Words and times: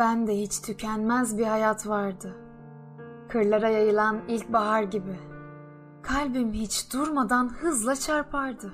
Ben 0.00 0.26
de 0.26 0.38
hiç 0.38 0.60
tükenmez 0.60 1.38
bir 1.38 1.44
hayat 1.44 1.86
vardı. 1.86 2.36
Kırlara 3.28 3.68
yayılan 3.68 4.28
ilkbahar 4.28 4.82
gibi. 4.82 5.18
Kalbim 6.02 6.52
hiç 6.52 6.92
durmadan 6.92 7.48
hızla 7.48 7.96
çarpardı. 7.96 8.72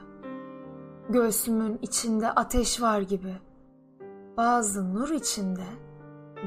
Göğsümün 1.08 1.78
içinde 1.82 2.30
ateş 2.30 2.82
var 2.82 3.00
gibi. 3.00 3.36
Bazı 4.36 4.94
nur 4.94 5.08
içinde, 5.08 5.66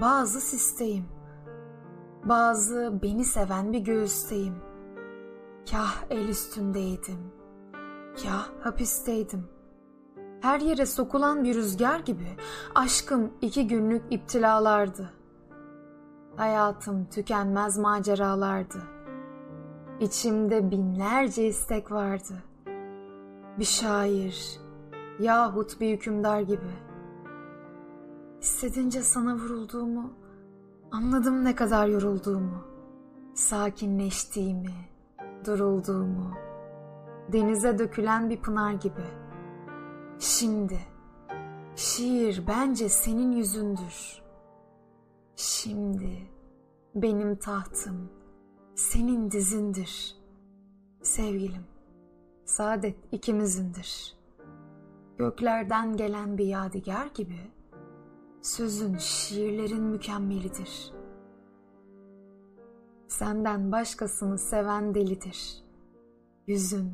bazı 0.02 0.42
sisteyim. 0.42 1.06
Bazı 2.24 3.00
beni 3.04 3.26
seven 3.26 3.74
bir 3.74 3.80
göğüsteyim. 3.80 4.56
Kah 5.72 6.04
el 6.10 6.28
üstündeydim, 6.28 7.32
kah 8.24 8.50
hapisteydim. 8.64 9.48
Her 10.42 10.60
yere 10.60 10.86
sokulan 10.86 11.44
bir 11.44 11.56
rüzgar 11.56 12.00
gibi 12.00 12.38
aşkım 12.76 13.34
iki 13.42 13.68
günlük 13.68 14.04
iptilalardı. 14.10 15.10
Hayatım 16.38 17.06
tükenmez 17.06 17.78
maceralardı. 17.78 18.78
İçimde 20.00 20.72
binlerce 20.72 21.48
istek 21.48 21.92
vardı. 21.92 22.44
Bir 23.60 23.66
şair 23.66 24.60
yahut 25.20 25.82
bir 25.82 25.96
hükümdar 25.96 26.42
gibi. 26.42 26.72
Hissedince 28.42 29.02
sana 29.02 29.36
vurulduğumu, 29.36 30.14
anladım 30.92 31.46
ne 31.46 31.56
kadar 31.56 31.88
yorulduğumu, 31.88 32.64
sakinleştiğimi, 33.34 34.76
durulduğumu, 35.46 36.34
denize 37.32 37.78
dökülen 37.80 38.30
bir 38.30 38.42
pınar 38.42 38.74
gibi. 38.74 39.06
Şimdi 40.20 40.80
şiir 41.76 42.44
bence 42.48 42.90
senin 42.90 43.32
yüzündür. 43.32 44.22
Şimdi 45.36 46.30
benim 46.96 47.36
tahtım 47.36 48.19
senin 48.80 49.32
dizindir. 49.32 50.16
Sevgilim, 51.02 51.64
saadet 52.46 52.96
ikimizindir. 53.12 54.18
Göklerden 55.18 55.98
gelen 55.98 56.38
bir 56.38 56.46
yadigar 56.46 57.08
gibi 57.16 57.40
sözün 58.42 58.98
şiirlerin 58.98 59.84
mükemmelidir.'' 59.84 61.00
Senden 63.08 63.72
başkasını 63.72 64.38
seven 64.38 64.96
delidir. 64.96 65.64
Yüzün, 66.48 66.92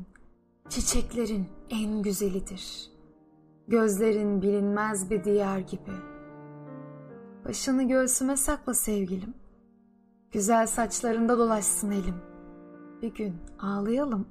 çiçeklerin 0.68 1.46
en 1.70 2.02
güzelidir. 2.02 2.90
Gözlerin 3.68 4.42
bilinmez 4.42 5.10
bir 5.10 5.24
diyar 5.24 5.58
gibi. 5.58 5.92
Başını 7.44 7.88
göğsüme 7.88 8.36
sakla 8.36 8.74
sevgilim. 8.74 9.34
Güzel 10.36 10.66
saçlarında 10.66 11.38
dolaşsın 11.38 11.90
elim. 11.90 12.14
Bir 13.02 13.14
gün 13.14 13.36
ağlayalım, 13.58 14.28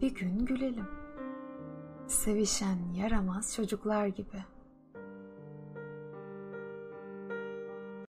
bir 0.00 0.14
gün 0.14 0.46
gülelim. 0.46 0.88
Sevişen 2.06 2.78
yaramaz 2.94 3.54
çocuklar 3.54 4.06
gibi.'' 4.06 4.55